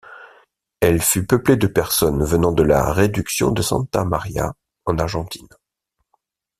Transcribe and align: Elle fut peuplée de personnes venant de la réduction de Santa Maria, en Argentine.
Elle 0.79 0.99
fut 0.99 1.27
peuplée 1.27 1.57
de 1.57 1.67
personnes 1.67 2.23
venant 2.25 2.51
de 2.51 2.63
la 2.63 2.91
réduction 2.91 3.51
de 3.51 3.61
Santa 3.61 4.03
Maria, 4.03 4.55
en 4.85 4.97
Argentine. 4.97 5.47